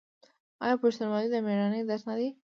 آیا 0.63 0.75
پښتونولي 0.83 1.27
د 1.31 1.35
میړانې 1.45 1.81
درس 1.89 2.03
نه 2.09 2.15
دی؟ 2.19 2.29